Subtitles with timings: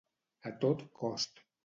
[0.51, 1.45] A tot cost.